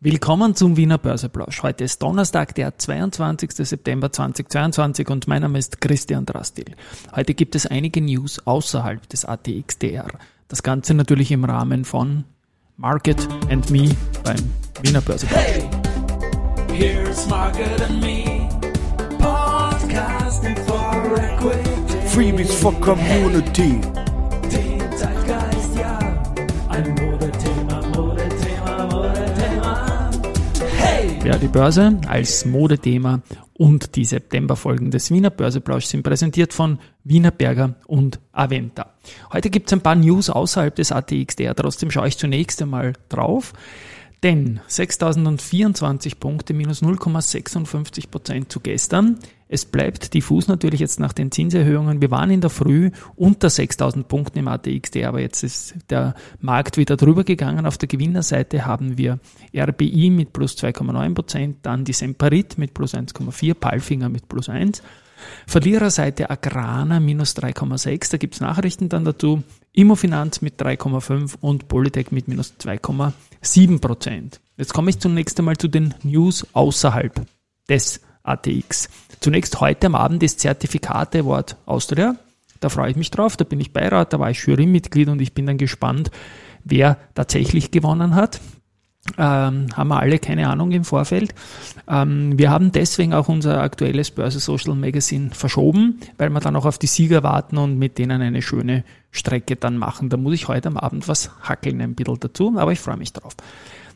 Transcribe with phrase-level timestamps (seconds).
[0.00, 1.64] Willkommen zum Wiener Börseplausch.
[1.64, 3.50] Heute ist Donnerstag, der 22.
[3.50, 6.76] September 2022 und mein Name ist Christian Drastil.
[7.16, 10.06] Heute gibt es einige News außerhalb des ATXDR.
[10.46, 12.22] Das Ganze natürlich im Rahmen von
[12.76, 13.90] Market and Me
[14.22, 14.36] beim
[14.82, 15.42] Wiener Börseplausch.
[15.42, 15.68] Hey,
[16.72, 18.48] here's Market and Me,
[19.18, 22.06] podcasting for equity.
[22.06, 23.80] Freebies for Community.
[23.80, 23.98] Ja,
[31.24, 33.22] die Börse als Modethema
[33.54, 38.94] und die Septemberfolgen des Wiener Börseplausch sind präsentiert von Wiener Berger und Aventa.
[39.32, 43.52] Heute gibt es ein paar News außerhalb des ATXDR, trotzdem schaue ich zunächst einmal drauf.
[44.22, 49.18] Denn 6024 Punkte minus 0,56 Prozent zu gestern.
[49.48, 52.02] Es bleibt diffus natürlich jetzt nach den Zinserhöhungen.
[52.02, 56.76] Wir waren in der Früh unter 6000 Punkten im ATXD, aber jetzt ist der Markt
[56.76, 57.64] wieder drüber gegangen.
[57.64, 59.18] Auf der Gewinnerseite haben wir
[59.56, 64.82] RBI mit plus 2,9 Prozent, dann die Semperit mit plus 1,4, Palfinger mit plus 1.
[65.46, 69.42] Verliererseite Agrana minus 3,6, da gibt's Nachrichten dann dazu.
[69.72, 74.40] Immofinanz mit 3,5 und Polytech mit minus 2,7 Prozent.
[74.56, 77.26] Jetzt komme ich zunächst einmal zu den News außerhalb
[77.68, 78.88] des ATX.
[79.20, 82.16] Zunächst heute am Abend ist Zertifikat Award Austria.
[82.60, 85.32] Da freue ich mich drauf, da bin ich Beirat, da war ich Jurymitglied und ich
[85.32, 86.10] bin dann gespannt,
[86.64, 88.40] wer tatsächlich gewonnen hat
[89.16, 91.34] ähm, haben wir alle keine Ahnung im Vorfeld.
[91.88, 96.66] Ähm, wir haben deswegen auch unser aktuelles Börse Social Magazine verschoben, weil wir dann auch
[96.66, 100.10] auf die Sieger warten und mit denen eine schöne Strecke dann machen.
[100.10, 103.12] Da muss ich heute am Abend was hackeln, ein bisschen dazu, aber ich freue mich
[103.12, 103.34] drauf.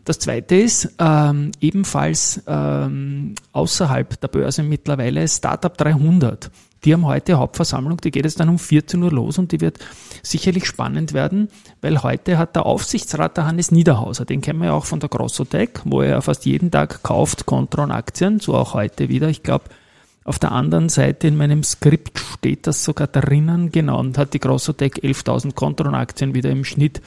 [0.05, 6.51] Das zweite ist ähm, ebenfalls ähm, außerhalb der Börse mittlerweile Startup 300.
[6.85, 9.79] Die haben heute Hauptversammlung, die geht jetzt dann um 14 Uhr los und die wird
[10.25, 11.49] sicherlich spannend werden,
[11.81, 15.09] weil heute hat der Aufsichtsrat der Hannes Niederhauser, den kennen wir ja auch von der
[15.09, 19.29] Grossotech, wo er fast jeden Tag kauft Kontron-Aktien, so auch heute wieder.
[19.29, 19.67] Ich glaube,
[20.25, 24.41] auf der anderen Seite in meinem Skript steht das sogar drinnen, genau, und hat die
[24.41, 27.01] Grossotech 11.000 Kontron-Aktien wieder im Schnitt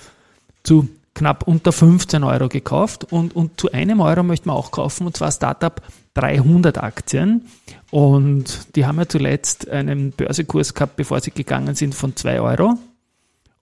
[0.64, 3.12] zu knapp unter 15 Euro gekauft.
[3.12, 5.82] Und, und zu einem Euro möchte man auch kaufen und zwar Startup
[6.14, 7.48] 300 Aktien.
[7.90, 12.78] Und die haben ja zuletzt einen Börsekurs gehabt, bevor sie gegangen sind, von 2 Euro.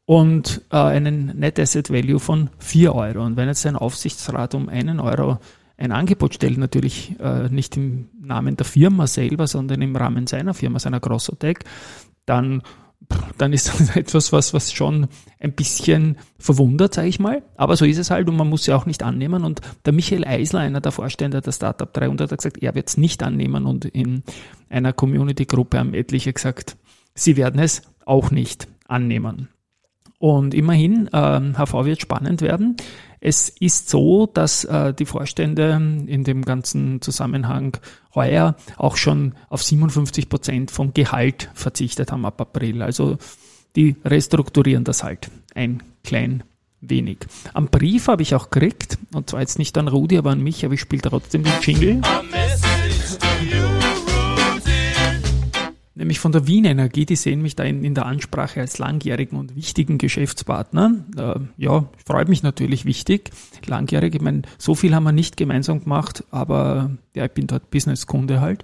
[0.06, 3.24] Und äh, einen Net Asset Value von 4 Euro.
[3.24, 5.40] Und wenn jetzt ein Aufsichtsrat um einen Euro
[5.78, 10.54] ein Angebot stellt, natürlich äh, nicht im Namen der Firma selber, sondern im Rahmen seiner
[10.54, 11.60] Firma, seiner Grossotech,
[12.26, 12.62] dann
[13.38, 15.08] dann ist das etwas, was, was schon
[15.40, 17.44] ein bisschen verwundert, sage ich mal.
[17.56, 19.44] Aber so ist es halt und man muss ja auch nicht annehmen.
[19.44, 22.98] Und der Michael Eisler, einer der Vorstände der Startup 300, hat gesagt, er wird es
[22.98, 23.66] nicht annehmen.
[23.66, 24.24] Und in
[24.70, 26.78] einer Community-Gruppe haben etliche gesagt,
[27.16, 29.50] sie werden es auch nicht annehmen.
[30.24, 32.78] Und immerhin, äh, HV wird spannend werden.
[33.20, 35.72] Es ist so, dass äh, die Vorstände
[36.08, 37.76] in dem ganzen Zusammenhang
[38.16, 42.82] heuer auch schon auf 57 Prozent vom Gehalt verzichtet haben ab April.
[42.84, 43.18] Also
[43.76, 46.44] die restrukturieren das halt ein klein
[46.80, 47.18] wenig.
[47.54, 50.64] Am Brief habe ich auch gekriegt, und zwar jetzt nicht an Rudi, aber an mich,
[50.64, 52.02] aber ich spiele trotzdem den Jingle.
[55.96, 59.38] Nämlich von der Wien Energie, die sehen mich da in, in der Ansprache als langjährigen
[59.38, 61.06] und wichtigen Geschäftspartner.
[61.18, 63.32] Äh, ja, freut mich natürlich wichtig.
[63.66, 67.70] Langjährig, ich meine, so viel haben wir nicht gemeinsam gemacht, aber ja, ich bin dort
[67.70, 68.64] Businesskunde halt.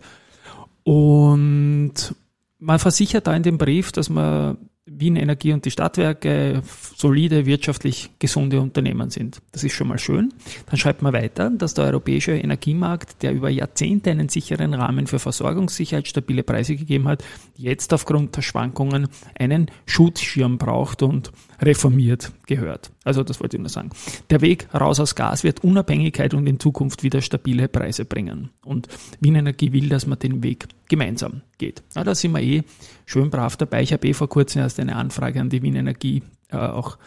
[0.84, 2.16] Und
[2.58, 4.58] man versichert da in dem Brief, dass man
[4.92, 6.62] Wien Energie und die Stadtwerke
[6.96, 9.42] solide, wirtschaftlich gesunde Unternehmen sind.
[9.52, 10.34] Das ist schon mal schön.
[10.68, 15.20] Dann schreibt man weiter, dass der europäische Energiemarkt, der über Jahrzehnte einen sicheren Rahmen für
[15.20, 17.24] Versorgungssicherheit, stabile Preise gegeben hat,
[17.56, 19.08] jetzt aufgrund der Schwankungen
[19.38, 22.92] einen Schutzschirm braucht und reformiert gehört.
[23.06, 23.92] Also das wollte ich nur sagen.
[24.30, 28.50] Der Weg raus aus Gas wird Unabhängigkeit und in Zukunft wieder stabile Preise bringen.
[28.66, 28.90] Und
[29.22, 31.84] Wien Energie will, dass man den Weg gemeinsam geht.
[31.96, 32.64] Ja, da sind wir eh
[33.06, 33.84] schön brav dabei.
[33.84, 36.98] Ich habe eh vor kurzem erst eine Anfrage an die Wien Energie äh, auch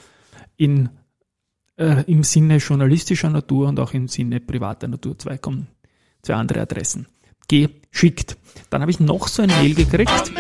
[0.57, 0.89] in,
[1.77, 5.19] äh, im Sinne journalistischer Natur und auch im Sinne privater Natur.
[5.19, 5.67] Zwei, kommen,
[6.23, 7.07] zwei andere Adressen
[7.49, 8.37] geschickt.
[8.71, 10.33] Dann habe ich noch so ein Mail gekriegt.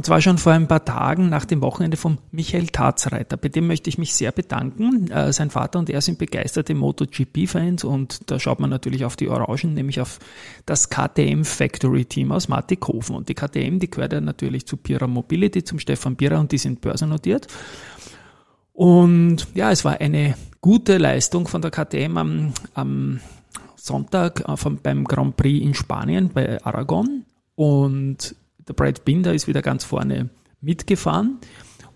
[0.00, 3.36] Und zwar schon vor ein paar Tagen nach dem Wochenende von Michael Tatzreiter.
[3.36, 5.10] Bei dem möchte ich mich sehr bedanken.
[5.10, 9.28] Äh, sein Vater und er sind begeisterte MotoGP-Fans und da schaut man natürlich auf die
[9.28, 10.18] Orangen, nämlich auf
[10.64, 13.14] das KTM Factory Team aus Mattighofen.
[13.14, 16.56] Und die KTM, die gehört ja natürlich zu Pira Mobility, zum Stefan Pira und die
[16.56, 17.48] sind börsennotiert.
[18.72, 23.20] Und ja, es war eine gute Leistung von der KTM am, am
[23.76, 27.26] Sonntag äh, vom, beim Grand Prix in Spanien bei Aragon.
[27.54, 28.34] Und
[28.70, 30.30] der Brad Binder ist wieder ganz vorne
[30.60, 31.38] mitgefahren.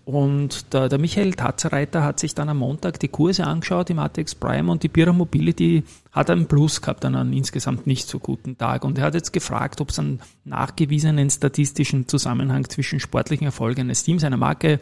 [0.03, 4.35] Und der, der Michael Tatzereiter hat sich dann am Montag die Kurse angeschaut im ATX
[4.35, 8.57] Prime und die Bira Mobility hat einen Plus gehabt, an einem insgesamt nicht so guten
[8.57, 8.83] Tag.
[8.83, 14.03] Und er hat jetzt gefragt, ob es einen nachgewiesenen statistischen Zusammenhang zwischen sportlichen Erfolgen eines
[14.03, 14.79] Teams, einer Marke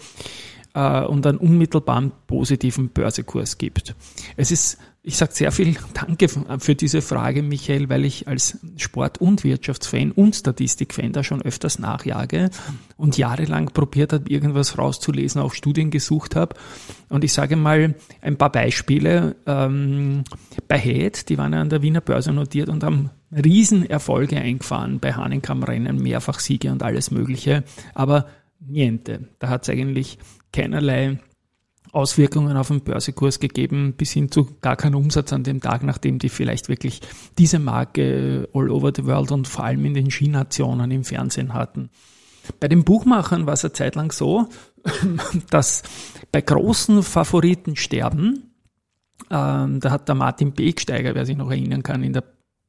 [0.74, 3.96] äh, und einen unmittelbaren positiven Börsekurs gibt.
[4.36, 9.20] Es ist ich sage sehr viel Danke für diese Frage, Michael, weil ich als Sport-
[9.20, 12.50] und Wirtschaftsfan und Statistikfan da schon öfters nachjage
[12.96, 16.56] und jahrelang probiert habe, irgendwas rauszulesen, auch Studien gesucht habe.
[17.10, 19.36] Und ich sage mal ein paar Beispiele.
[19.46, 20.24] Ähm,
[20.70, 25.14] bei Head, die waren ja an der Wiener Börse notiert und haben Riesenerfolge eingefahren bei
[25.14, 27.66] Hahnenkammrennen, mehrfach Siege und alles Mögliche.
[27.94, 28.28] Aber
[28.66, 29.30] niente.
[29.40, 30.18] Da hat es eigentlich
[30.52, 31.20] keinerlei
[31.92, 36.18] Auswirkungen auf den Börsekurs gegeben, bis hin zu gar keinen Umsatz an dem Tag, nachdem
[36.18, 37.02] die vielleicht wirklich
[37.38, 41.90] diese Marke all over the world und vor allem in den Skinationen im Fernsehen hatten.
[42.60, 44.48] Bei den Buchmachern war es eine Zeit lang so,
[45.52, 45.84] dass
[46.32, 48.54] bei großen Favoriten sterben,
[49.30, 52.24] ähm, da hat der Martin Begsteiger, wer sich noch erinnern kann, in der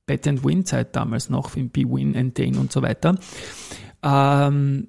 [0.06, 3.16] Bet and Win Zeit damals noch, im B-Win, Entain und so weiter,
[4.02, 4.88] ähm,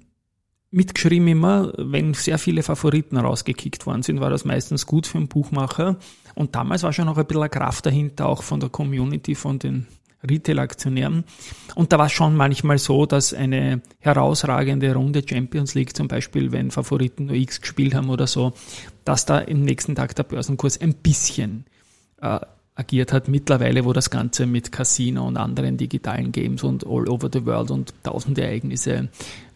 [0.76, 5.28] mitgeschrieben immer, wenn sehr viele Favoriten rausgekickt worden sind, war das meistens gut für einen
[5.28, 5.96] Buchmacher.
[6.34, 9.86] Und damals war schon noch ein bisschen Kraft dahinter, auch von der Community, von den
[10.28, 11.24] Retail-Aktionären.
[11.74, 16.52] Und da war es schon manchmal so, dass eine herausragende Runde Champions League, zum Beispiel,
[16.52, 18.52] wenn Favoriten nur X gespielt haben oder so,
[19.04, 21.64] dass da im nächsten Tag der Börsenkurs ein bisschen
[22.20, 22.40] äh,
[22.74, 23.28] agiert hat.
[23.28, 27.70] Mittlerweile, wo das Ganze mit Casino und anderen digitalen Games und all over the world
[27.70, 29.08] und tausende Ereignisse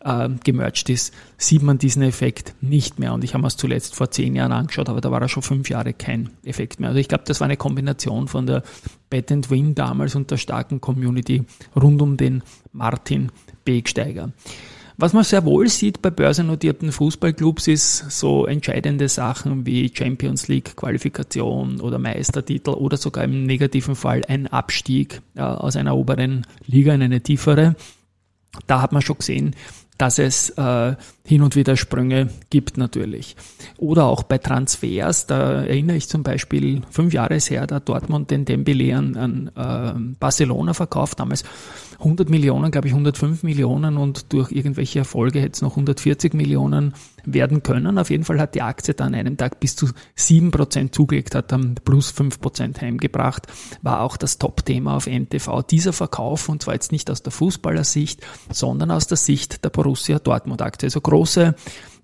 [0.05, 3.13] äh, gemerged ist, sieht man diesen Effekt nicht mehr.
[3.13, 5.43] Und ich habe mir es zuletzt vor zehn Jahren angeschaut, aber da war er schon
[5.43, 6.91] fünf Jahre kein Effekt mehr.
[6.91, 8.63] Also ich glaube, das war eine Kombination von der
[9.09, 11.45] Bet and Win damals und der starken Community
[11.77, 12.43] rund um den
[12.73, 13.31] Martin
[13.65, 14.33] Begsteiger.
[14.97, 20.77] Was man sehr wohl sieht bei börsennotierten Fußballclubs ist so entscheidende Sachen wie Champions League
[20.77, 26.93] Qualifikation oder Meistertitel oder sogar im negativen Fall ein Abstieg äh, aus einer oberen Liga
[26.93, 27.77] in eine tiefere.
[28.67, 29.57] Da hat man schon gesehen,
[30.01, 30.95] dass es äh,
[31.31, 33.37] hin und wieder Sprünge gibt natürlich.
[33.79, 38.45] Oder auch bei Transfers, da erinnere ich zum Beispiel fünf Jahre her, da Dortmund den
[38.45, 41.45] Dembele an, an äh, Barcelona verkauft, damals
[42.01, 46.95] 100 Millionen, glaube ich 105 Millionen und durch irgendwelche Erfolge hätte es noch 140 Millionen
[47.25, 47.99] werden können.
[47.99, 49.87] Auf jeden Fall hat die Aktie dann einen Tag bis zu
[50.17, 53.47] 7% zugelegt, hat dann plus 5% heimgebracht,
[53.83, 55.63] war auch das Top-Thema auf NTV.
[55.63, 60.19] Dieser Verkauf, und zwar jetzt nicht aus der Fußballersicht, sondern aus der Sicht der Borussia
[60.19, 60.87] Dortmund-Aktie.
[60.87, 61.55] Also große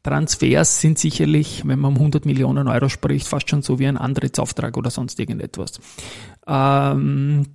[0.02, 3.96] Transfers sind sicherlich, wenn man um 100 Millionen Euro spricht, fast schon so wie ein
[3.96, 5.80] Antrittsauftrag oder sonst irgendetwas.
[6.46, 7.46] Ähm,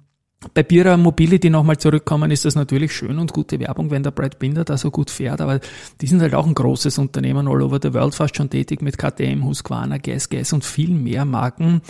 [0.55, 4.39] bei Bira Mobility nochmal zurückkommen, ist das natürlich schön und gute Werbung, wenn der Brad
[4.39, 5.59] Binder da so gut fährt, aber
[6.01, 8.97] die sind halt auch ein großes Unternehmen all over the world, fast schon tätig mit
[8.97, 11.81] KTM, Husqvarna, Gas, Gas und viel mehr Marken.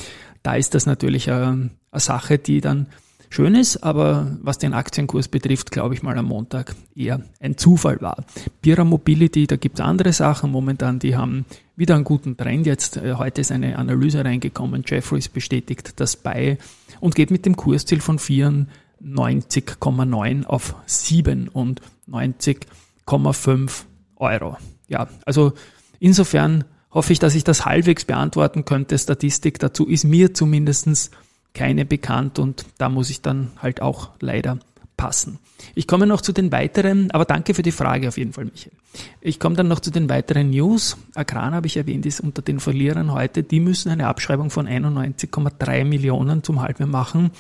[0.44, 2.88] Da ist das natürlich eine, eine Sache, die dann
[3.32, 8.02] schön ist, aber was den Aktienkurs betrifft, glaube ich mal am Montag eher ein Zufall
[8.02, 8.26] war.
[8.62, 11.46] Bira Mobility, da gibt es andere Sachen momentan, die haben
[11.76, 12.68] wieder einen guten Trend.
[12.68, 16.60] Jetzt äh, heute ist eine Analyse reingekommen, Jeffries bestätigt das bei
[17.00, 23.72] und geht mit dem Kursziel von 94,9 auf 97,5
[24.18, 24.58] Euro.
[24.88, 25.54] Ja, also
[26.00, 28.98] insofern hoffe ich, dass ich das halbwegs beantworten könnte.
[28.98, 31.12] Statistik dazu ist mir zumindestens
[31.54, 34.60] keine bekannt und da muss ich dann halt auch leider
[34.98, 35.40] passen.
[35.76, 38.74] Ich komme noch zu den weiteren, aber danke für die Frage auf jeden Fall, Michael.
[39.20, 40.98] Ich komme dann noch zu den weiteren News.
[41.16, 43.44] Agran habe ich erwähnt, ist unter den Verlierern heute.
[43.44, 47.32] Die müssen eine Abschreibung von 91,3 Millionen zum Halbjahr machen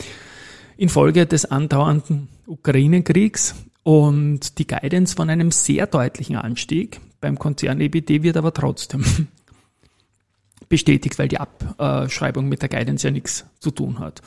[0.81, 8.23] infolge des andauernden Ukraine-Kriegs und die Guidance von einem sehr deutlichen Anstieg beim Konzern EBD
[8.23, 9.27] wird aber trotzdem
[10.71, 14.21] bestätigt, weil die Abschreibung mit der Guidance ja nichts zu tun hat.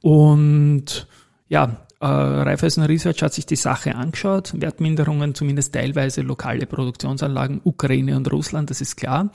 [0.00, 1.06] Und
[1.48, 4.54] ja, äh, Raiffeisen Research hat sich die Sache angeschaut.
[4.58, 9.30] Wertminderungen, zumindest teilweise lokale Produktionsanlagen, Ukraine und Russland, das ist klar.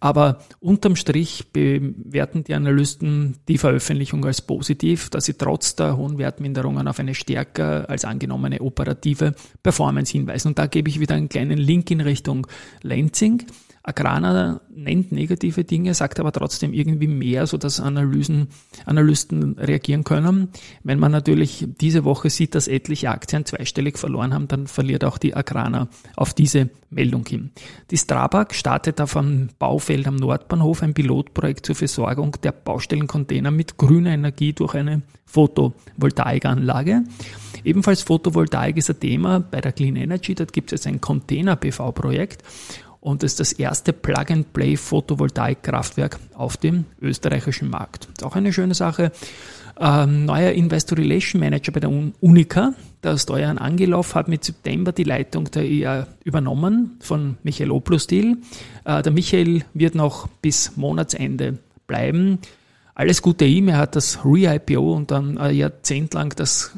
[0.00, 6.16] Aber unterm Strich bewerten die Analysten die Veröffentlichung als positiv, dass sie trotz der hohen
[6.16, 10.48] Wertminderungen auf eine stärker als angenommene operative Performance hinweisen.
[10.48, 12.46] Und da gebe ich wieder einen kleinen Link in Richtung
[12.82, 13.44] Lansing.
[13.88, 18.48] Agrana nennt negative Dinge, sagt aber trotzdem irgendwie mehr, so dass Analysen,
[18.84, 20.48] Analysten reagieren können.
[20.84, 25.18] Wenn man natürlich diese Woche sieht, dass etliche Aktien zweistellig verloren haben, dann verliert auch
[25.18, 27.50] die Agrana auf diese Meldung hin.
[27.90, 33.76] Die Strabag startet auf einem Baufeld am Nordbahnhof ein Pilotprojekt zur Versorgung der Baustellencontainer mit
[33.76, 37.04] grüner Energie durch eine Photovoltaikanlage.
[37.64, 40.34] Ebenfalls Photovoltaik ist ein Thema bei der Clean Energy.
[40.34, 42.42] Dort gibt es ein Container-PV-Projekt
[43.08, 48.04] und ist das erste Plug-and-Play Photovoltaik-Kraftwerk auf dem österreichischen Markt.
[48.04, 49.12] Ist auch eine schöne Sache.
[49.80, 55.04] Ähm, neuer Investor Relation Manager bei der Unica, der Steuern Angelov, hat mit September die
[55.04, 58.42] Leitung der EA übernommen von Michael Oplostil.
[58.84, 62.40] Äh, der Michael wird noch bis Monatsende bleiben.
[62.94, 66.72] Alles Gute ihm, er hat das Re-IPO und dann ein Jahrzehnt lang das,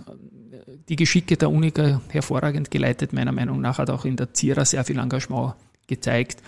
[0.88, 4.84] die Geschicke der Unica hervorragend geleitet, meiner Meinung nach, hat auch in der Zira sehr
[4.84, 5.54] viel Engagement
[5.90, 6.42] gezeigt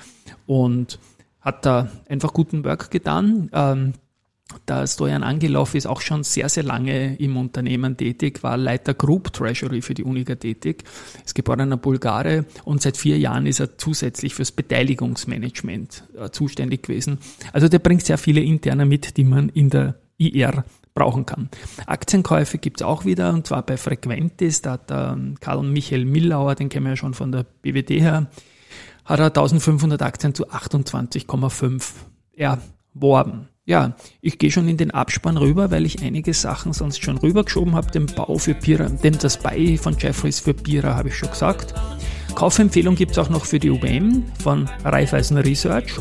[0.46, 0.98] und
[1.42, 3.50] hat da einfach guten Work getan.
[3.52, 3.92] Ähm,
[4.68, 9.32] der Stojan Angelov ist auch schon sehr, sehr lange im Unternehmen tätig, war Leiter Group
[9.32, 10.84] Treasury für die Unica tätig,
[11.24, 17.18] ist geborener Bulgare und seit vier Jahren ist er zusätzlich fürs Beteiligungsmanagement äh, zuständig gewesen.
[17.52, 21.48] Also der bringt sehr viele interne mit, die man in der IR brauchen kann.
[21.86, 26.54] Aktienkäufe gibt's auch wieder, und zwar bei Frequentis, da hat der ähm, Karl Michael Millauer,
[26.54, 28.26] den kennen wir ja schon von der BWD her,
[29.04, 31.82] hat er 1500 Aktien zu 28,5
[32.34, 33.48] erworben.
[33.64, 37.76] Ja, ich gehe schon in den Abspann rüber, weil ich einige Sachen sonst schon rübergeschoben
[37.76, 37.92] habe.
[37.92, 41.74] Den Bau für Pira, dem das Buy von Jeffries für Pira habe ich schon gesagt.
[42.34, 45.94] Kaufempfehlung gibt es auch noch für die UBM von Raiffeisen Research.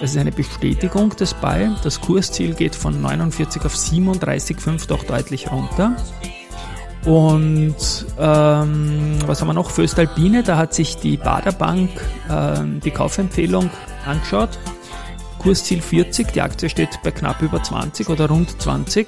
[0.00, 1.70] Das ist eine Bestätigung des Buy.
[1.82, 5.96] Das Kursziel geht von 49 auf 37,5 doch deutlich runter.
[7.04, 7.76] Und
[8.18, 9.70] ähm, was haben wir noch?
[9.70, 11.90] Föstalpine, da hat sich die Baderbank
[12.30, 13.70] äh, die Kaufempfehlung
[14.06, 14.58] angeschaut
[15.44, 19.06] Kursziel 40, die Aktie steht bei knapp über 20 oder rund 20,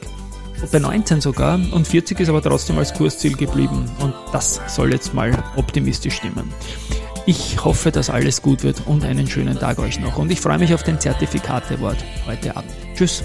[0.70, 5.14] bei 19 sogar und 40 ist aber trotzdem als Kursziel geblieben und das soll jetzt
[5.14, 6.52] mal optimistisch stimmen.
[7.24, 10.58] Ich hoffe, dass alles gut wird und einen schönen Tag euch noch und ich freue
[10.58, 12.70] mich auf den Zertifikate-Wort heute Abend.
[12.94, 13.24] Tschüss.